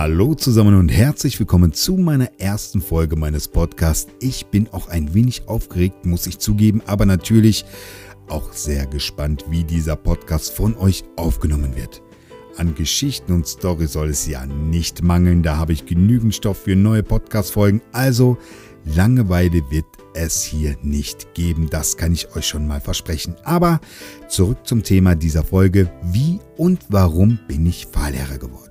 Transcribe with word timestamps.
Hallo 0.00 0.36
zusammen 0.36 0.76
und 0.76 0.90
herzlich 0.90 1.40
willkommen 1.40 1.72
zu 1.72 1.96
meiner 1.96 2.30
ersten 2.38 2.80
Folge 2.80 3.16
meines 3.16 3.48
Podcasts. 3.48 4.06
Ich 4.20 4.46
bin 4.46 4.68
auch 4.68 4.86
ein 4.86 5.12
wenig 5.12 5.48
aufgeregt, 5.48 6.06
muss 6.06 6.28
ich 6.28 6.38
zugeben, 6.38 6.80
aber 6.86 7.04
natürlich 7.04 7.64
auch 8.28 8.52
sehr 8.52 8.86
gespannt, 8.86 9.46
wie 9.50 9.64
dieser 9.64 9.96
Podcast 9.96 10.52
von 10.52 10.76
euch 10.76 11.02
aufgenommen 11.16 11.74
wird. 11.74 12.00
An 12.56 12.76
Geschichten 12.76 13.32
und 13.32 13.48
Story 13.48 13.88
soll 13.88 14.10
es 14.10 14.24
ja 14.28 14.46
nicht 14.46 15.02
mangeln, 15.02 15.42
da 15.42 15.56
habe 15.56 15.72
ich 15.72 15.84
genügend 15.84 16.32
Stoff 16.32 16.58
für 16.58 16.76
neue 16.76 17.02
Podcast-Folgen, 17.02 17.82
also 17.90 18.38
Langeweile 18.84 19.68
wird 19.68 19.86
es 20.14 20.44
hier 20.44 20.76
nicht 20.80 21.34
geben, 21.34 21.68
das 21.70 21.96
kann 21.96 22.12
ich 22.12 22.36
euch 22.36 22.46
schon 22.46 22.68
mal 22.68 22.80
versprechen. 22.80 23.34
Aber 23.42 23.80
zurück 24.28 24.58
zum 24.62 24.84
Thema 24.84 25.16
dieser 25.16 25.42
Folge, 25.42 25.90
wie 26.04 26.38
und 26.56 26.82
warum 26.88 27.40
bin 27.48 27.66
ich 27.66 27.88
Fahrlehrer 27.88 28.38
geworden? 28.38 28.67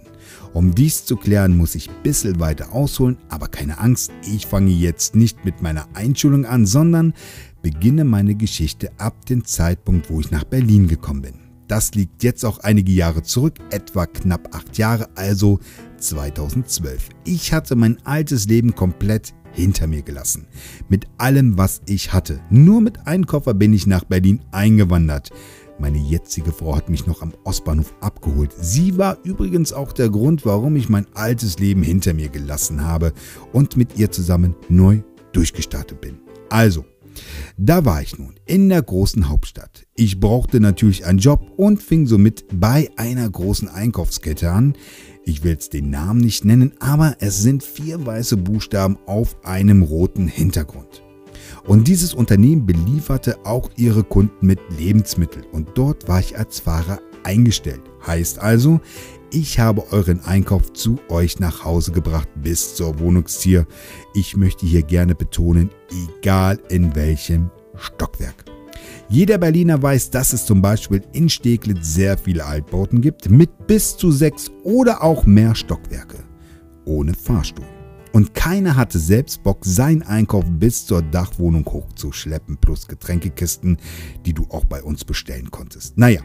Um 0.58 0.74
dies 0.74 1.06
zu 1.06 1.18
klären, 1.18 1.56
muss 1.56 1.76
ich 1.76 1.88
ein 1.88 2.02
bisschen 2.02 2.40
weiter 2.40 2.74
ausholen, 2.74 3.20
aber 3.30 3.48
keine 3.48 3.78
Angst, 3.78 4.12
ich 4.24 4.48
fange 4.48 4.72
jetzt 4.72 5.16
nicht 5.16 5.46
mit 5.46 5.62
meiner 5.62 5.86
Einschulung 5.94 6.48
an, 6.48 6.66
sondern 6.66 7.14
beginne 7.62 8.04
meine 8.04 8.34
Geschichte 8.34 8.90
ab 8.98 9.28
dem 9.28 9.46
Zeitpunkt, 9.46 10.10
wo 10.10 10.20
ich 10.20 10.32
nach 10.32 10.46
Berlin 10.46 10.88
gekommen 10.88 11.22
bin. 11.22 11.34
Das 11.68 11.94
liegt 11.94 12.24
jetzt 12.24 12.44
auch 12.44 12.58
einige 12.58 12.92
Jahre 12.92 13.22
zurück, 13.22 13.60
etwa 13.70 14.08
knapp 14.08 14.56
acht 14.56 14.80
Jahre, 14.80 15.10
also 15.14 15.60
2012. 16.00 17.10
Ich 17.24 17.54
hatte 17.54 17.76
mein 17.76 18.04
altes 18.04 18.48
Leben 18.48 18.74
komplett 18.74 19.36
hinter 19.52 19.86
mir 19.86 20.02
gelassen. 20.02 20.48
Mit 20.90 21.06
allem, 21.20 21.60
was 21.60 21.82
ich 21.86 22.14
hatte. 22.14 22.40
Nur 22.50 22.82
mit 22.82 23.06
einem 23.06 23.28
Koffer 23.28 23.54
bin 23.54 23.74
ich 23.74 23.86
nach 23.86 24.06
Berlin 24.06 24.42
eingewandert. 24.50 25.30
Meine 25.80 26.00
jetzige 26.00 26.52
Frau 26.52 26.76
hat 26.76 26.90
mich 26.90 27.06
noch 27.06 27.22
am 27.22 27.34
Ostbahnhof 27.44 27.94
abgeholt. 28.02 28.54
Sie 28.60 28.98
war 28.98 29.20
übrigens 29.24 29.74
auch 29.74 29.94
der 29.94 30.10
Grund, 30.10 30.46
warum 30.46 30.76
ich 30.76 30.90
mein 30.90 31.06
altes 31.14 31.60
Leben 31.60 31.84
hinter 31.84 32.14
mir 32.14 32.30
gelassen 32.30 32.84
habe 32.84 33.14
und 33.54 33.78
mit 33.78 33.98
ihr 33.98 34.12
zusammen 34.12 34.56
neu 34.70 35.02
durchgestartet 35.34 36.02
bin. 36.02 36.20
Also, 36.50 36.86
da 37.58 37.86
war 37.86 38.02
ich 38.02 38.18
nun 38.18 38.36
in 38.46 38.70
der 38.70 38.82
großen 38.82 39.30
Hauptstadt. 39.30 39.86
Ich 39.96 40.20
brauchte 40.20 40.60
natürlich 40.60 41.06
einen 41.06 41.20
Job 41.20 41.52
und 41.58 41.82
fing 41.82 42.08
somit 42.08 42.46
bei 42.54 42.90
einer 42.96 43.30
großen 43.30 43.68
Einkaufskette 43.68 44.52
an. 44.52 44.74
Ich 45.26 45.44
will 45.44 45.52
jetzt 45.52 45.74
den 45.74 45.90
Namen 45.90 46.22
nicht 46.22 46.46
nennen, 46.46 46.74
aber 46.80 47.18
es 47.20 47.42
sind 47.42 47.64
vier 47.64 48.06
weiße 48.06 48.38
Buchstaben 48.38 48.98
auf 49.06 49.46
einem 49.46 49.84
roten 49.84 50.28
Hintergrund. 50.28 51.04
Und 51.68 51.90
dieses 51.90 52.14
Unternehmen 52.14 52.66
belieferte 52.66 53.38
auch 53.46 53.70
ihre 53.76 54.04
Kunden 54.04 54.48
mit 54.48 54.60
Lebensmitteln 54.78 55.46
und 55.52 55.70
dort 55.76 56.08
war 56.08 56.20
ich 56.20 56.38
als 56.38 56.62
Fahrer 56.62 57.00
eingestellt. 57.24 57.82
Heißt 58.06 58.40
also, 58.40 58.80
ich 59.32 59.60
habe 59.60 59.92
euren 59.92 60.22
Einkauf 60.22 60.72
zu 60.72 60.98
euch 61.10 61.40
nach 61.40 61.66
Hause 61.66 61.92
gebracht 61.92 62.30
bis 62.42 62.76
zur 62.76 63.00
Wohnungstür. 63.00 63.68
Ich 64.14 64.38
möchte 64.38 64.66
hier 64.66 64.84
gerne 64.84 65.14
betonen, 65.14 65.70
egal 66.20 66.58
in 66.70 66.96
welchem 66.96 67.52
Stockwerk. 67.76 68.46
Jeder 69.10 69.38
Berliner 69.38 69.82
weiß, 69.82 70.12
dass 70.12 70.32
es 70.32 70.46
zum 70.46 70.62
Beispiel 70.62 71.02
in 71.12 71.28
Steglitz 71.28 71.94
sehr 71.94 72.18
viele 72.18 72.46
Altbauten 72.46 73.02
gibt 73.02 73.30
mit 73.30 73.68
bis 73.68 73.98
zu 73.98 74.12
sechs 74.12 74.50
oder 74.64 75.04
auch 75.04 75.26
mehr 75.26 75.56
Stockwerke. 75.56 76.20
Ohne 76.86 77.14
Fahrstuhl. 77.14 77.77
Und 78.18 78.34
keiner 78.34 78.76
hatte 78.76 78.98
selbst 78.98 79.44
Bock, 79.44 79.60
seinen 79.64 80.02
Einkauf 80.02 80.44
bis 80.50 80.88
zur 80.88 81.04
Dachwohnung 81.04 81.64
hochzuschleppen, 81.68 82.58
plus 82.58 82.88
Getränkekisten, 82.88 83.78
die 84.26 84.34
du 84.34 84.48
auch 84.50 84.66
bei 84.66 84.82
uns 84.82 85.06
bestellen 85.06 85.52
konntest. 85.52 86.00
Naja, 86.00 86.22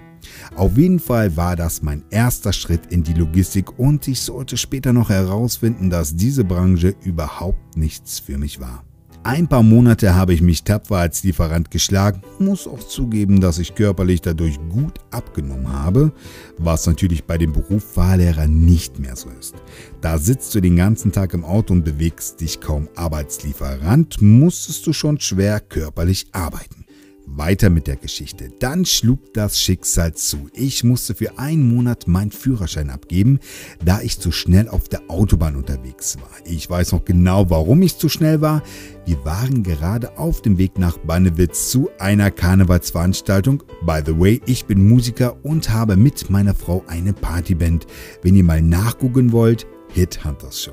auf 0.56 0.78
jeden 0.78 1.00
Fall 1.00 1.36
war 1.36 1.54
das 1.54 1.82
mein 1.82 2.02
erster 2.08 2.54
Schritt 2.54 2.86
in 2.86 3.02
die 3.02 3.12
Logistik 3.12 3.78
und 3.78 4.08
ich 4.08 4.22
sollte 4.22 4.56
später 4.56 4.94
noch 4.94 5.10
herausfinden, 5.10 5.90
dass 5.90 6.16
diese 6.16 6.44
Branche 6.44 6.94
überhaupt 7.02 7.76
nichts 7.76 8.20
für 8.20 8.38
mich 8.38 8.58
war. 8.58 8.84
Ein 9.24 9.46
paar 9.46 9.62
Monate 9.62 10.16
habe 10.16 10.34
ich 10.34 10.42
mich 10.42 10.64
tapfer 10.64 10.96
als 10.96 11.22
Lieferant 11.22 11.70
geschlagen, 11.70 12.22
muss 12.40 12.66
auch 12.66 12.80
zugeben, 12.80 13.40
dass 13.40 13.60
ich 13.60 13.76
körperlich 13.76 14.20
dadurch 14.20 14.58
gut 14.68 14.94
abgenommen 15.12 15.72
habe, 15.72 16.10
was 16.58 16.88
natürlich 16.88 17.22
bei 17.22 17.38
dem 17.38 17.52
Beruf 17.52 17.84
Fahrlehrer 17.84 18.48
nicht 18.48 18.98
mehr 18.98 19.14
so 19.14 19.28
ist. 19.38 19.54
Da 20.00 20.18
sitzt 20.18 20.52
du 20.56 20.60
den 20.60 20.74
ganzen 20.74 21.12
Tag 21.12 21.34
im 21.34 21.44
Auto 21.44 21.72
und 21.72 21.84
bewegst 21.84 22.40
dich 22.40 22.60
kaum. 22.60 22.88
Aber 22.96 23.18
als 23.18 23.44
Lieferant 23.44 24.20
musstest 24.20 24.88
du 24.88 24.92
schon 24.92 25.20
schwer 25.20 25.60
körperlich 25.60 26.26
arbeiten. 26.32 26.84
Weiter 27.26 27.70
mit 27.70 27.86
der 27.86 27.96
Geschichte. 27.96 28.50
Dann 28.58 28.84
schlug 28.84 29.32
das 29.34 29.60
Schicksal 29.60 30.14
zu. 30.14 30.48
Ich 30.54 30.84
musste 30.84 31.14
für 31.14 31.38
einen 31.38 31.74
Monat 31.74 32.06
meinen 32.06 32.30
Führerschein 32.30 32.90
abgeben, 32.90 33.38
da 33.84 34.00
ich 34.00 34.18
zu 34.18 34.32
schnell 34.32 34.68
auf 34.68 34.88
der 34.88 35.02
Autobahn 35.08 35.56
unterwegs 35.56 36.18
war. 36.18 36.30
Ich 36.44 36.68
weiß 36.68 36.92
noch 36.92 37.04
genau, 37.04 37.48
warum 37.50 37.82
ich 37.82 37.96
zu 37.96 38.08
schnell 38.08 38.40
war. 38.40 38.62
Wir 39.06 39.24
waren 39.24 39.62
gerade 39.62 40.18
auf 40.18 40.42
dem 40.42 40.58
Weg 40.58 40.78
nach 40.78 40.98
Bannewitz 40.98 41.70
zu 41.70 41.90
einer 41.98 42.30
Karnevalsveranstaltung. 42.30 43.62
By 43.86 44.00
the 44.04 44.18
way, 44.18 44.40
ich 44.46 44.66
bin 44.66 44.86
Musiker 44.88 45.36
und 45.44 45.70
habe 45.70 45.96
mit 45.96 46.30
meiner 46.30 46.54
Frau 46.54 46.84
eine 46.86 47.12
Partyband. 47.12 47.86
Wenn 48.22 48.36
ihr 48.36 48.44
mal 48.44 48.62
nachgucken 48.62 49.32
wollt, 49.32 49.66
Hit 49.94 50.24
Hunters 50.24 50.62
Show. 50.62 50.72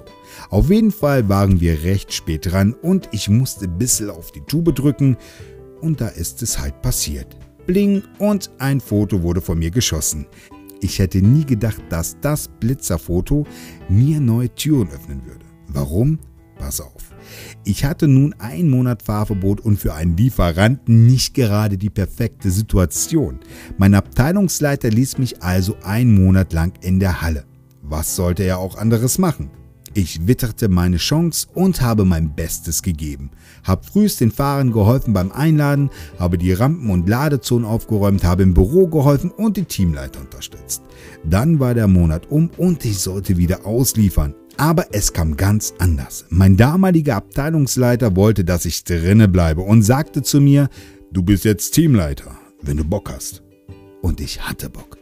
Auf 0.49 0.69
jeden 0.69 0.91
Fall 0.91 1.27
waren 1.27 1.59
wir 1.59 1.83
recht 1.83 2.13
spät 2.13 2.45
dran 2.45 2.73
und 2.73 3.09
ich 3.11 3.29
musste 3.29 3.65
ein 3.65 3.77
bisschen 3.77 4.09
auf 4.09 4.31
die 4.31 4.41
Tube 4.41 4.73
drücken 4.73 5.17
und 5.81 6.01
da 6.01 6.07
ist 6.07 6.41
es 6.41 6.59
halt 6.59 6.81
passiert. 6.81 7.37
Bling 7.65 8.03
und 8.17 8.49
ein 8.57 8.79
Foto 8.79 9.21
wurde 9.21 9.41
von 9.41 9.59
mir 9.59 9.71
geschossen. 9.71 10.25
Ich 10.81 10.99
hätte 10.99 11.21
nie 11.21 11.45
gedacht, 11.45 11.81
dass 11.89 12.17
das 12.21 12.47
Blitzerfoto 12.59 13.45
mir 13.89 14.19
neue 14.19 14.53
Türen 14.55 14.89
öffnen 14.89 15.25
würde. 15.25 15.45
Warum? 15.67 16.19
Pass 16.57 16.81
auf. 16.81 17.13
Ich 17.63 17.85
hatte 17.85 18.07
nun 18.07 18.33
einen 18.39 18.69
Monat 18.69 19.03
Fahrverbot 19.03 19.61
und 19.61 19.77
für 19.77 19.93
einen 19.93 20.17
Lieferanten 20.17 21.05
nicht 21.05 21.33
gerade 21.33 21.77
die 21.77 21.89
perfekte 21.89 22.51
Situation. 22.51 23.39
Mein 23.77 23.93
Abteilungsleiter 23.93 24.89
ließ 24.89 25.17
mich 25.19 25.41
also 25.41 25.77
einen 25.83 26.13
Monat 26.21 26.53
lang 26.53 26.73
in 26.81 26.99
der 26.99 27.21
Halle. 27.21 27.45
Was 27.81 28.15
sollte 28.15 28.43
er 28.43 28.59
auch 28.59 28.77
anderes 28.77 29.17
machen? 29.17 29.51
Ich 29.93 30.27
witterte 30.27 30.69
meine 30.69 30.97
Chance 30.97 31.47
und 31.53 31.81
habe 31.81 32.05
mein 32.05 32.35
Bestes 32.35 32.83
gegeben. 32.83 33.31
Hab 33.63 33.85
frühst 33.85 34.21
den 34.21 34.31
Fahrern 34.31 34.71
geholfen 34.71 35.13
beim 35.13 35.31
Einladen, 35.31 35.89
habe 36.19 36.37
die 36.37 36.53
Rampen 36.53 36.89
und 36.89 37.09
Ladezonen 37.09 37.65
aufgeräumt, 37.65 38.23
habe 38.23 38.43
im 38.43 38.53
Büro 38.53 38.87
geholfen 38.87 39.31
und 39.31 39.57
die 39.57 39.65
Teamleiter 39.65 40.21
unterstützt. 40.21 40.83
Dann 41.23 41.59
war 41.59 41.73
der 41.73 41.87
Monat 41.87 42.29
um 42.29 42.49
und 42.57 42.85
ich 42.85 42.99
sollte 42.99 43.37
wieder 43.37 43.65
ausliefern. 43.65 44.35
Aber 44.57 44.87
es 44.91 45.13
kam 45.13 45.37
ganz 45.37 45.73
anders. 45.79 46.25
Mein 46.29 46.57
damaliger 46.57 47.15
Abteilungsleiter 47.15 48.15
wollte, 48.15 48.43
dass 48.43 48.65
ich 48.65 48.83
drinne 48.83 49.29
bleibe 49.29 49.61
und 49.61 49.83
sagte 49.83 50.21
zu 50.21 50.41
mir, 50.41 50.69
du 51.11 51.23
bist 51.23 51.45
jetzt 51.45 51.71
Teamleiter, 51.71 52.37
wenn 52.61 52.77
du 52.77 52.83
Bock 52.83 53.09
hast. 53.09 53.41
Und 54.01 54.19
ich 54.19 54.41
hatte 54.41 54.69
Bock. 54.69 54.98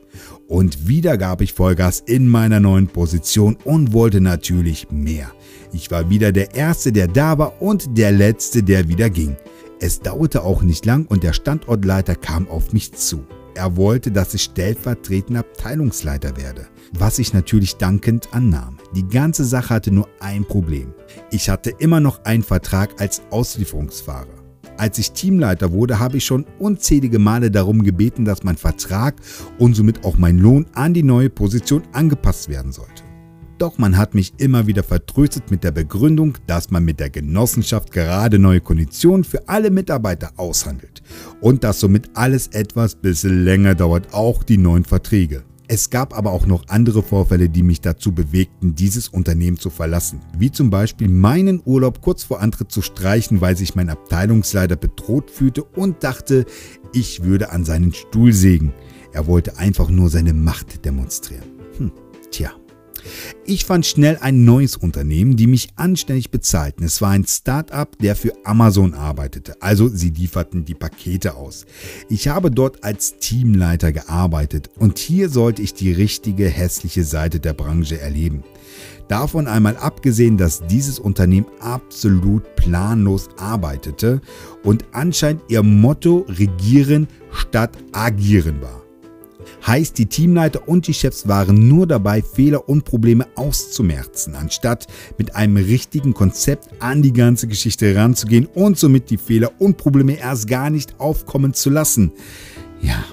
Und 0.48 0.88
wieder 0.88 1.18
gab 1.18 1.42
ich 1.42 1.54
Vollgas 1.54 2.02
in 2.06 2.28
meiner 2.28 2.60
neuen 2.60 2.88
Position 2.88 3.58
und 3.64 3.94
wollte 3.94 4.22
natürlich 4.22 4.88
mehr. 4.92 5.32
Ich 5.74 5.92
war 5.92 6.10
wieder 6.10 6.32
der 6.32 6.56
Erste, 6.56 6.92
der 6.92 7.08
da 7.08 7.38
war 7.38 7.62
und 7.62 7.98
der 7.98 8.12
Letzte, 8.12 8.64
der 8.64 8.88
wieder 8.88 9.10
ging. 9.10 9.36
Es 9.80 10.00
dauerte 10.00 10.44
auch 10.44 10.64
nicht 10.64 10.86
lang 10.86 11.06
und 11.06 11.24
der 11.24 11.34
Standortleiter 11.34 12.16
kam 12.16 12.48
auf 12.48 12.74
mich 12.74 12.94
zu. 12.94 13.26
Er 13.54 13.76
wollte, 13.76 14.12
dass 14.12 14.34
ich 14.36 14.44
stellvertretender 14.44 15.40
Abteilungsleiter 15.40 16.38
werde, 16.38 16.68
was 16.94 17.18
ich 17.18 17.34
natürlich 17.34 17.76
dankend 17.78 18.30
annahm. 18.32 18.78
Die 18.96 19.08
ganze 19.08 19.46
Sache 19.46 19.74
hatte 19.74 19.92
nur 19.92 20.08
ein 20.20 20.46
Problem. 20.46 20.94
Ich 21.32 21.50
hatte 21.50 21.72
immer 21.72 22.00
noch 22.00 22.24
einen 22.24 22.44
Vertrag 22.44 23.02
als 23.02 23.24
Auslieferungsfahrer. 23.32 24.37
Als 24.78 25.00
ich 25.00 25.12
Teamleiter 25.12 25.72
wurde, 25.72 26.00
habe 26.00 26.18
ich 26.18 26.26
schon 26.26 26.46
unzählige 26.60 27.18
Male 27.18 27.50
darum 27.50 27.84
gebeten, 27.84 28.26
dass 28.26 28.44
mein 28.44 28.58
Vertrag 28.58 29.16
und 29.58 29.76
somit 29.76 30.06
auch 30.06 30.18
mein 30.20 30.38
Lohn 30.38 30.68
an 30.74 30.94
die 30.94 31.04
neue 31.04 31.32
Position 31.32 31.82
angepasst 31.94 32.48
werden 32.48 32.72
sollte. 32.72 33.04
Doch 33.58 33.80
man 33.80 33.98
hat 33.98 34.14
mich 34.14 34.34
immer 34.38 34.68
wieder 34.68 34.84
vertröstet 34.84 35.50
mit 35.50 35.64
der 35.64 35.72
Begründung, 35.72 36.38
dass 36.46 36.70
man 36.70 36.86
mit 36.86 37.00
der 37.00 37.10
Genossenschaft 37.10 37.92
gerade 37.92 38.38
neue 38.38 38.62
Konditionen 38.62 39.24
für 39.24 39.50
alle 39.50 39.72
Mitarbeiter 39.72 40.34
aushandelt 40.38 41.02
und 41.42 41.64
dass 41.64 41.80
somit 41.80 42.12
alles 42.14 42.50
etwas 42.50 42.94
bisschen 42.94 43.44
länger 43.46 43.74
dauert, 43.74 44.14
auch 44.14 44.44
die 44.44 44.60
neuen 44.60 44.86
Verträge. 44.86 45.44
Es 45.70 45.90
gab 45.90 46.18
aber 46.18 46.32
auch 46.32 46.46
noch 46.46 46.70
andere 46.70 47.04
Vorfälle, 47.04 47.50
die 47.50 47.62
mich 47.62 47.82
dazu 47.82 48.14
bewegten, 48.14 48.76
dieses 48.76 49.10
Unternehmen 49.10 49.58
zu 49.58 49.70
verlassen. 49.70 50.22
Wie 50.38 50.50
zum 50.50 50.70
Beispiel 50.70 51.10
meinen 51.10 51.62
Urlaub 51.66 52.02
kurz 52.02 52.24
vor 52.24 52.40
Antritt 52.40 52.72
zu 52.72 52.82
streichen, 52.82 53.42
weil 53.42 53.58
sich 53.58 53.76
mein 53.76 53.90
Abteilungsleiter 53.90 54.78
bedroht 54.78 55.30
fühlte 55.30 55.64
und 55.64 56.04
dachte, 56.06 56.46
ich 56.94 57.24
würde 57.24 57.52
an 57.52 57.66
seinen 57.66 57.94
Stuhl 57.94 58.32
sägen. 58.32 58.74
Er 59.12 59.28
wollte 59.28 59.58
einfach 59.58 59.90
nur 59.90 60.10
seine 60.10 60.34
Macht 60.34 60.86
demonstrieren. 60.86 61.44
Hm, 61.78 61.92
tja. 62.32 62.52
Ich 63.46 63.66
fand 63.66 63.86
schnell 63.86 64.18
ein 64.22 64.46
neues 64.46 64.76
Unternehmen, 64.76 65.36
die 65.36 65.48
mich 65.48 65.70
anständig 65.76 66.32
bezahlten. 66.32 66.84
Es 66.84 67.02
war 67.02 67.12
ein 67.12 67.26
Start-up, 67.26 67.98
der 68.00 68.16
für 68.16 68.34
Amazon 68.44 68.94
arbeitete, 68.94 69.62
also 69.62 69.88
sie 69.88 70.10
lieferten 70.10 70.66
die 70.66 70.74
Pakete 70.74 71.36
aus. 71.36 71.66
Ich 72.10 72.28
habe 72.28 72.52
dort 72.52 72.84
als 72.84 73.18
Teamleiter 73.20 73.92
gearbeitet 73.92 74.70
und 74.78 75.00
hier 75.00 75.30
sollte 75.30 75.62
ich 75.62 75.74
die 75.74 75.92
richtige 75.92 76.48
hässliche 76.48 77.04
Seite 77.04 77.40
der 77.40 77.54
Branche 77.54 78.00
erleben. 78.00 78.44
Davon 79.08 79.48
einmal 79.48 79.78
abgesehen, 79.78 80.38
dass 80.38 80.66
dieses 80.68 81.00
Unternehmen 81.00 81.48
absolut 81.62 82.44
planlos 82.58 83.30
arbeitete 83.38 84.22
und 84.64 84.84
anscheinend 84.92 85.44
ihr 85.48 85.64
Motto 85.64 86.26
regieren 86.28 87.08
statt 87.32 87.72
agieren 87.94 88.62
war. 88.62 88.77
Heißt, 89.68 89.98
die 89.98 90.06
Teamleiter 90.06 90.66
und 90.70 90.88
die 90.88 90.94
Chefs 90.94 91.28
waren 91.28 91.68
nur 91.68 91.88
dabei, 91.88 92.22
Fehler 92.22 92.70
und 92.70 92.86
Probleme 92.86 93.28
auszumerzen, 93.36 94.34
anstatt 94.34 94.88
mit 95.18 95.36
einem 95.36 95.58
richtigen 95.58 96.14
Konzept 96.14 96.70
an 96.80 97.02
die 97.02 97.12
ganze 97.12 97.50
Geschichte 97.50 97.94
heranzugehen 97.94 98.46
und 98.46 98.80
somit 98.80 99.10
die 99.10 99.18
Fehler 99.18 99.52
und 99.60 99.76
Probleme 99.76 100.18
erst 100.18 100.48
gar 100.48 100.70
nicht 100.70 101.02
aufkommen 101.02 101.54
zu 101.54 101.70
lassen. 101.70 102.14
Ja, 102.82 103.04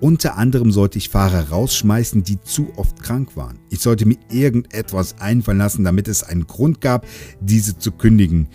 unter 0.00 0.38
anderem 0.38 0.70
sollte 0.70 0.96
ich 0.96 1.10
Fahrer 1.10 1.50
rausschmeißen, 1.50 2.22
die 2.22 2.40
zu 2.40 2.72
oft 2.76 3.02
krank 3.02 3.36
waren. 3.36 3.58
Ich 3.68 3.80
sollte 3.80 4.06
mir 4.06 4.16
irgendetwas 4.30 5.16
einfallen 5.20 5.58
lassen, 5.58 5.84
damit 5.84 6.08
es 6.08 6.22
einen 6.22 6.46
Grund 6.46 6.80
gab, 6.80 7.04
diese 7.40 7.78
zu 7.78 7.92
kündigen. 7.92 8.48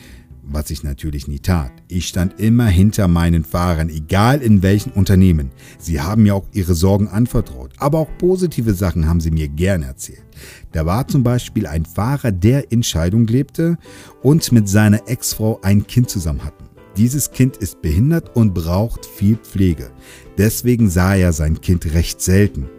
Was 0.46 0.70
ich 0.72 0.84
natürlich 0.84 1.28
nie 1.30 1.40
tat. 1.40 1.72
Ich 1.88 2.08
stand 2.08 2.40
immer 2.40 2.68
hinter 2.68 3.08
meinen 3.08 3.46
Fahrern, 3.46 3.90
egal 3.90 4.42
in 4.42 4.62
welchen 4.62 4.92
Unternehmen. 4.92 5.52
Sie 5.80 6.02
haben 6.02 6.24
mir 6.24 6.36
auch 6.36 6.48
ihre 6.52 6.74
Sorgen 6.74 7.08
anvertraut, 7.08 7.72
aber 7.78 8.00
auch 8.00 8.10
positive 8.18 8.74
Sachen 8.74 9.08
haben 9.08 9.22
sie 9.22 9.32
mir 9.32 9.48
gern 9.48 9.84
erzählt. 9.84 10.26
Da 10.74 10.86
war 10.86 11.08
zum 11.08 11.24
Beispiel 11.24 11.66
ein 11.66 11.86
Fahrer, 11.86 12.34
der 12.34 12.72
in 12.72 12.84
Scheidung 12.84 13.26
lebte 13.26 13.78
und 14.22 14.52
mit 14.52 14.68
seiner 14.68 15.08
Ex-Frau 15.08 15.60
ein 15.62 15.88
Kind 15.88 16.10
zusammen 16.10 16.44
hatten. 16.44 16.66
Dieses 16.98 17.32
Kind 17.32 17.58
ist 17.58 17.82
behindert 17.82 18.36
und 18.36 18.54
braucht 18.54 19.06
viel 19.06 19.38
Pflege. 19.38 19.92
Deswegen 20.38 20.90
sah 20.90 21.16
er 21.16 21.32
sein 21.32 21.62
Kind 21.62 21.94
recht 21.94 22.22
selten. 22.22 22.70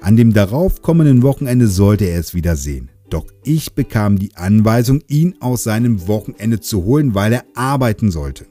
An 0.00 0.16
dem 0.16 0.32
darauf 0.32 0.82
kommenden 0.82 1.22
Wochenende 1.22 1.68
sollte 1.68 2.06
er 2.06 2.18
es 2.18 2.34
wieder 2.34 2.56
sehen. 2.56 2.90
Doch 3.10 3.26
ich 3.42 3.74
bekam 3.74 4.18
die 4.18 4.36
Anweisung, 4.36 5.02
ihn 5.08 5.34
aus 5.40 5.64
seinem 5.64 6.06
Wochenende 6.06 6.60
zu 6.60 6.84
holen, 6.84 7.14
weil 7.14 7.32
er 7.32 7.44
arbeiten 7.54 8.10
sollte. 8.10 8.46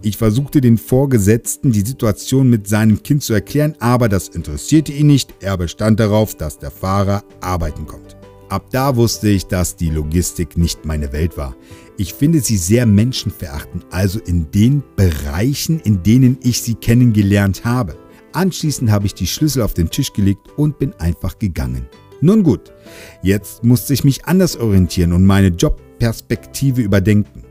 Ich 0.00 0.16
versuchte 0.16 0.60
den 0.60 0.78
Vorgesetzten 0.78 1.72
die 1.72 1.80
Situation 1.80 2.48
mit 2.48 2.68
seinem 2.68 3.02
Kind 3.02 3.22
zu 3.22 3.34
erklären, 3.34 3.74
aber 3.80 4.08
das 4.08 4.28
interessierte 4.28 4.92
ihn 4.92 5.08
nicht. 5.08 5.34
Er 5.40 5.56
bestand 5.56 6.00
darauf, 6.00 6.36
dass 6.36 6.58
der 6.58 6.70
Fahrer 6.70 7.24
arbeiten 7.40 7.86
kommt. 7.86 8.16
Ab 8.48 8.66
da 8.70 8.96
wusste 8.96 9.28
ich, 9.28 9.46
dass 9.46 9.76
die 9.76 9.90
Logistik 9.90 10.56
nicht 10.58 10.84
meine 10.84 11.12
Welt 11.12 11.36
war. 11.36 11.56
Ich 11.96 12.14
finde 12.14 12.40
sie 12.40 12.58
sehr 12.58 12.86
menschenverachtend, 12.86 13.86
also 13.90 14.20
in 14.20 14.50
den 14.50 14.82
Bereichen, 14.94 15.80
in 15.80 16.02
denen 16.02 16.38
ich 16.42 16.62
sie 16.62 16.74
kennengelernt 16.74 17.64
habe. 17.64 17.96
Anschließend 18.32 18.90
habe 18.90 19.06
ich 19.06 19.14
die 19.14 19.26
Schlüssel 19.26 19.62
auf 19.62 19.74
den 19.74 19.90
Tisch 19.90 20.12
gelegt 20.12 20.48
und 20.56 20.78
bin 20.78 20.92
einfach 20.94 21.38
gegangen. 21.38 21.86
Nun 22.24 22.44
gut, 22.44 22.72
jetzt 23.20 23.64
musste 23.64 23.92
ich 23.92 24.04
mich 24.04 24.26
anders 24.26 24.56
orientieren 24.56 25.12
und 25.12 25.26
meine 25.26 25.48
Jobperspektive 25.48 26.80
überdenken. 26.80 27.42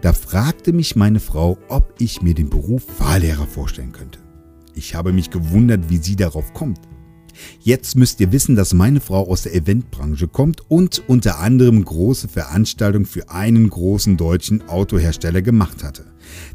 Da 0.00 0.12
fragte 0.12 0.72
mich 0.72 0.96
meine 0.96 1.20
Frau, 1.20 1.56
ob 1.68 1.94
ich 2.00 2.20
mir 2.20 2.34
den 2.34 2.50
Beruf 2.50 2.82
Fahrlehrer 2.98 3.46
vorstellen 3.46 3.92
könnte. 3.92 4.18
Ich 4.74 4.96
habe 4.96 5.12
mich 5.12 5.30
gewundert, 5.30 5.88
wie 5.88 5.98
sie 5.98 6.16
darauf 6.16 6.52
kommt. 6.52 6.80
Jetzt 7.60 7.94
müsst 7.94 8.18
ihr 8.20 8.32
wissen, 8.32 8.56
dass 8.56 8.74
meine 8.74 9.00
Frau 9.00 9.28
aus 9.28 9.44
der 9.44 9.54
Eventbranche 9.54 10.26
kommt 10.26 10.68
und 10.68 11.04
unter 11.06 11.38
anderem 11.38 11.84
große 11.84 12.26
Veranstaltungen 12.26 13.06
für 13.06 13.30
einen 13.30 13.70
großen 13.70 14.16
deutschen 14.16 14.68
Autohersteller 14.68 15.42
gemacht 15.42 15.84
hatte. 15.84 16.06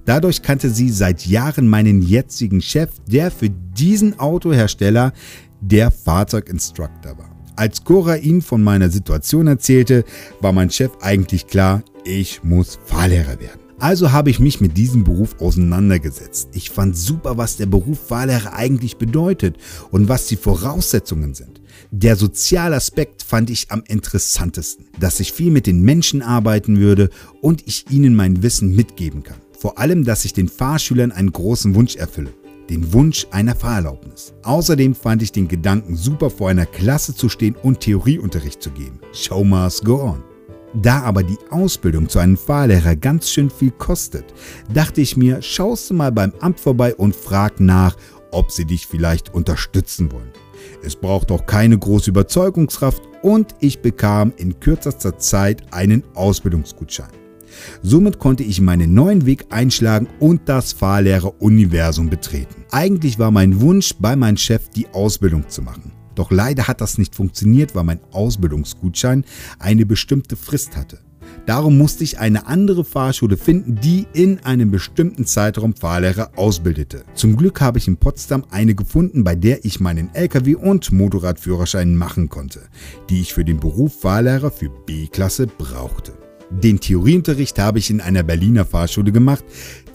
Dadurch 0.04 0.42
kannte 0.42 0.70
sie 0.70 0.90
seit 0.90 1.26
Jahren 1.26 1.70
meinen 1.70 2.02
jetzigen 2.02 2.62
Chef, 2.62 2.90
der 3.08 3.32
für 3.32 3.50
diesen 3.50 4.20
Autohersteller 4.20 5.14
der 5.62 5.92
Fahrzeuginstructor 5.92 7.18
war. 7.18 7.27
Als 7.58 7.84
Cora 7.84 8.18
ihm 8.18 8.44
von 8.44 8.62
meiner 8.62 8.92
Situation 8.92 9.48
erzählte, 9.48 10.06
war 10.42 10.54
mein 10.54 10.70
Chef 10.70 10.92
eigentlich 11.02 11.48
klar, 11.48 11.82
ich 12.06 12.44
muss 12.44 12.78
Fahrlehrer 12.86 13.40
werden. 13.40 13.60
Also 13.80 14.12
habe 14.12 14.30
ich 14.30 14.40
mich 14.40 14.62
mit 14.62 14.78
diesem 14.78 15.04
Beruf 15.04 15.42
auseinandergesetzt. 15.42 16.50
Ich 16.54 16.70
fand 16.70 16.96
super, 16.96 17.38
was 17.38 17.58
der 17.58 17.66
Beruf 17.66 17.98
Fahrlehrer 18.10 18.54
eigentlich 18.54 18.98
bedeutet 18.98 19.58
und 19.90 20.08
was 20.08 20.28
die 20.28 20.36
Voraussetzungen 20.36 21.34
sind. 21.34 21.60
Der 21.90 22.16
soziale 22.16 22.76
Aspekt 22.76 23.24
fand 23.24 23.50
ich 23.50 23.72
am 23.72 23.82
interessantesten, 23.88 24.86
dass 25.00 25.20
ich 25.20 25.34
viel 25.34 25.50
mit 25.50 25.66
den 25.66 25.82
Menschen 25.82 26.22
arbeiten 26.22 26.80
würde 26.80 27.10
und 27.42 27.68
ich 27.68 27.90
ihnen 27.90 28.16
mein 28.16 28.44
Wissen 28.44 28.76
mitgeben 28.76 29.24
kann. 29.24 29.38
Vor 29.58 29.80
allem, 29.80 30.06
dass 30.06 30.26
ich 30.26 30.34
den 30.34 30.48
Fahrschülern 30.48 31.12
einen 31.12 31.32
großen 31.32 31.74
Wunsch 31.74 31.96
erfülle 31.96 32.34
den 32.70 32.94
Wunsch 32.94 33.28
einer 33.32 33.56
Fahrerlaubnis. 33.56 34.34
Außerdem 34.44 34.96
fand 34.96 35.22
ich 35.22 35.32
den 35.32 35.48
Gedanken 35.48 35.96
super, 35.96 36.30
vor 36.30 36.50
einer 36.50 36.66
Klasse 36.66 37.16
zu 37.16 37.30
stehen 37.30 37.56
und 37.56 37.80
Theorieunterricht 37.80 38.62
zu 38.62 38.72
geben. 38.72 39.00
Show 39.14 39.44
must 39.44 39.86
go 39.86 40.02
on. 40.02 40.24
Da 40.74 41.02
aber 41.02 41.24
die 41.24 41.38
Ausbildung 41.50 42.10
zu 42.10 42.20
einem 42.20 42.38
Fahrlehrer 42.38 42.96
ganz 42.96 43.30
schön 43.30 43.50
viel 43.50 43.72
kostet, 43.72 44.26
dachte 44.74 45.02
ich 45.02 45.18
mir, 45.18 45.42
schaust 45.42 45.90
du 45.90 45.94
mal 45.94 46.12
beim 46.12 46.34
Amt 46.42 46.60
vorbei 46.60 46.94
und 46.94 47.16
frag 47.16 47.60
nach, 47.60 47.96
ob 48.32 48.52
sie 48.52 48.66
dich 48.66 48.86
vielleicht 48.86 49.34
unterstützen 49.34 50.12
wollen. 50.12 50.32
Es 50.84 50.96
braucht 50.96 51.32
auch 51.32 51.46
keine 51.46 51.78
große 51.78 52.10
Überzeugungskraft 52.10 53.02
und 53.22 53.56
ich 53.60 53.80
bekam 53.80 54.34
in 54.38 54.60
kürzester 54.60 55.18
Zeit 55.18 55.74
einen 55.74 56.04
Ausbildungsgutschein. 56.14 57.27
Somit 57.82 58.20
konnte 58.20 58.44
ich 58.44 58.62
meinen 58.62 58.94
neuen 58.94 59.26
Weg 59.26 59.46
einschlagen 59.50 60.08
und 60.20 60.42
das 60.46 60.74
Fahrlehrer-Universum 60.74 62.10
betreten. 62.10 62.66
Eigentlich 62.72 63.20
war 63.20 63.32
mein 63.32 63.62
Wunsch, 63.62 63.94
bei 64.00 64.16
meinem 64.16 64.38
Chef 64.38 64.70
die 64.70 64.88
Ausbildung 64.90 65.50
zu 65.50 65.62
machen. 65.62 65.92
Doch 66.16 66.32
leider 66.32 66.68
hat 66.68 66.82
das 66.82 66.98
nicht 66.98 67.16
funktioniert, 67.16 67.76
weil 67.76 67.84
mein 67.84 68.00
Ausbildungsgutschein 68.12 69.24
eine 69.60 69.86
bestimmte 69.86 70.36
Frist 70.36 70.76
hatte. 70.76 71.00
Darum 71.46 71.78
musste 71.78 72.04
ich 72.04 72.20
eine 72.20 72.48
andere 72.48 72.84
Fahrschule 72.84 73.38
finden, 73.38 73.76
die 73.76 74.06
in 74.14 74.40
einem 74.40 74.70
bestimmten 74.70 75.26
Zeitraum 75.26 75.76
Fahrlehrer 75.76 76.32
ausbildete. 76.36 77.04
Zum 77.14 77.38
Glück 77.38 77.62
habe 77.62 77.78
ich 77.78 77.88
in 77.88 77.98
Potsdam 77.98 78.44
eine 78.50 78.76
gefunden, 78.76 79.24
bei 79.24 79.36
der 79.36 79.64
ich 79.64 79.80
meinen 79.80 80.10
Lkw- 80.14 80.56
und 80.56 80.92
Motorradführerschein 80.92 81.96
machen 81.96 82.30
konnte, 82.30 82.64
die 83.10 83.22
ich 83.22 83.34
für 83.34 83.46
den 83.46 83.60
Beruf 83.60 84.02
Fahrlehrer 84.02 84.52
für 84.52 84.70
B-Klasse 84.70 85.48
brauchte. 85.48 86.27
Den 86.50 86.80
Theorieunterricht 86.80 87.60
habe 87.60 87.80
ich 87.80 87.90
in 87.90 88.02
einer 88.02 88.24
Berliner 88.24 88.66
Fahrschule 88.66 89.12
gemacht. 89.12 89.44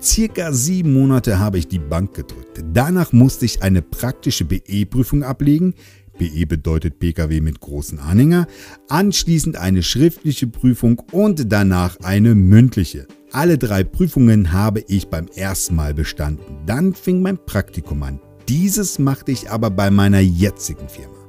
Circa 0.01 0.53
sieben 0.53 0.93
Monate 0.93 1.39
habe 1.39 1.59
ich 1.59 1.69
die 1.69 1.79
Bank 1.79 2.15
gedrückt. 2.15 2.63
Danach 2.73 3.13
musste 3.13 3.45
ich 3.45 3.63
eine 3.63 3.83
praktische 3.83 4.45
BE-Prüfung 4.45 5.23
ablegen. 5.23 5.75
BE 6.19 6.47
bedeutet 6.47 6.99
Pkw 6.99 7.41
mit 7.41 7.61
großen 7.61 7.99
Anhänger. 7.99 8.47
Anschließend 8.89 9.57
eine 9.57 9.83
schriftliche 9.83 10.47
Prüfung 10.47 11.03
und 11.11 11.51
danach 11.51 11.99
eine 12.01 12.35
mündliche. 12.35 13.07
Alle 13.33 13.57
drei 13.57 13.83
Prüfungen 13.83 14.53
habe 14.53 14.85
ich 14.89 15.09
beim 15.09 15.27
ersten 15.35 15.75
Mal 15.75 15.95
bestanden. 15.95 16.59
Dann 16.67 16.95
fing 16.95 17.23
mein 17.23 17.39
Praktikum 17.45 18.03
an. 18.03 18.21
Dieses 18.49 18.99
machte 18.99 19.33
ich 19.33 19.51
aber 19.51 19.71
bei 19.71 19.91
meiner 19.91 20.21
jetzigen 20.21 20.89
Firma. 20.89 21.22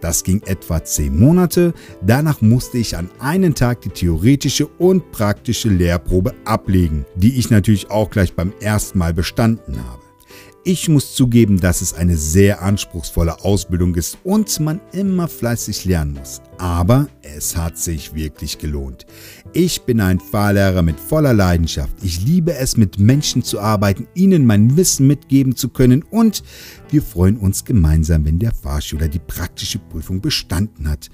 Das 0.00 0.24
ging 0.24 0.42
etwa 0.46 0.82
10 0.82 1.18
Monate. 1.18 1.74
Danach 2.02 2.40
musste 2.40 2.78
ich 2.78 2.96
an 2.96 3.10
einen 3.18 3.54
Tag 3.54 3.82
die 3.82 3.90
theoretische 3.90 4.66
und 4.66 5.12
praktische 5.12 5.68
Lehrprobe 5.68 6.34
ablegen, 6.44 7.04
die 7.14 7.38
ich 7.38 7.50
natürlich 7.50 7.90
auch 7.90 8.10
gleich 8.10 8.34
beim 8.34 8.52
ersten 8.60 8.98
Mal 8.98 9.14
bestanden 9.14 9.76
habe. 9.84 10.09
Ich 10.62 10.90
muss 10.90 11.14
zugeben, 11.14 11.58
dass 11.58 11.80
es 11.80 11.94
eine 11.94 12.18
sehr 12.18 12.60
anspruchsvolle 12.60 13.44
Ausbildung 13.44 13.94
ist 13.94 14.18
und 14.24 14.60
man 14.60 14.78
immer 14.92 15.26
fleißig 15.26 15.86
lernen 15.86 16.12
muss. 16.12 16.42
Aber 16.58 17.08
es 17.22 17.56
hat 17.56 17.78
sich 17.78 18.14
wirklich 18.14 18.58
gelohnt. 18.58 19.06
Ich 19.54 19.80
bin 19.82 20.02
ein 20.02 20.20
Fahrlehrer 20.20 20.82
mit 20.82 21.00
voller 21.00 21.32
Leidenschaft. 21.32 21.94
Ich 22.02 22.20
liebe 22.20 22.52
es, 22.52 22.76
mit 22.76 22.98
Menschen 22.98 23.42
zu 23.42 23.58
arbeiten, 23.58 24.06
ihnen 24.14 24.44
mein 24.44 24.76
Wissen 24.76 25.06
mitgeben 25.06 25.56
zu 25.56 25.70
können 25.70 26.02
und 26.02 26.42
wir 26.90 27.00
freuen 27.00 27.38
uns 27.38 27.64
gemeinsam, 27.64 28.26
wenn 28.26 28.38
der 28.38 28.52
Fahrschüler 28.52 29.08
die 29.08 29.18
praktische 29.18 29.78
Prüfung 29.78 30.20
bestanden 30.20 30.90
hat. 30.90 31.08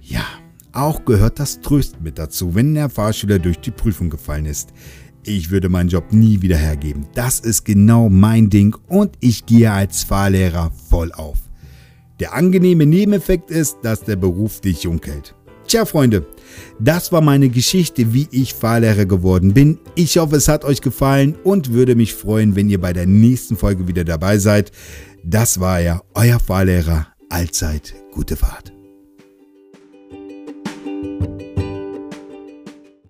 Ja, 0.00 0.24
auch 0.72 1.04
gehört 1.04 1.38
das 1.38 1.60
Trösten 1.60 2.02
mit 2.02 2.18
dazu, 2.18 2.56
wenn 2.56 2.74
der 2.74 2.88
Fahrschüler 2.88 3.38
durch 3.38 3.60
die 3.60 3.70
Prüfung 3.70 4.10
gefallen 4.10 4.46
ist. 4.46 4.72
Ich 5.24 5.50
würde 5.50 5.68
meinen 5.68 5.88
Job 5.88 6.12
nie 6.12 6.42
wieder 6.42 6.56
hergeben. 6.56 7.06
Das 7.14 7.40
ist 7.40 7.64
genau 7.64 8.08
mein 8.08 8.50
Ding 8.50 8.76
und 8.88 9.12
ich 9.20 9.46
gehe 9.46 9.70
als 9.70 10.02
Fahrlehrer 10.02 10.72
voll 10.90 11.12
auf. 11.12 11.38
Der 12.18 12.34
angenehme 12.34 12.86
Nebeneffekt 12.86 13.50
ist, 13.50 13.78
dass 13.82 14.02
der 14.02 14.16
Beruf 14.16 14.60
dich 14.60 14.82
jung 14.82 15.00
hält. 15.04 15.34
Tja, 15.66 15.84
Freunde, 15.84 16.26
das 16.80 17.12
war 17.12 17.20
meine 17.20 17.48
Geschichte, 17.48 18.12
wie 18.12 18.28
ich 18.30 18.54
Fahrlehrer 18.54 19.06
geworden 19.06 19.54
bin. 19.54 19.78
Ich 19.94 20.18
hoffe, 20.18 20.36
es 20.36 20.48
hat 20.48 20.64
euch 20.64 20.80
gefallen 20.80 21.36
und 21.44 21.72
würde 21.72 21.94
mich 21.94 22.14
freuen, 22.14 22.56
wenn 22.56 22.68
ihr 22.68 22.80
bei 22.80 22.92
der 22.92 23.06
nächsten 23.06 23.56
Folge 23.56 23.86
wieder 23.86 24.04
dabei 24.04 24.38
seid. 24.38 24.72
Das 25.24 25.60
war 25.60 25.80
ja 25.80 26.02
euer 26.14 26.40
Fahrlehrer. 26.40 27.06
Allzeit 27.30 27.94
gute 28.12 28.36
Fahrt. 28.36 28.71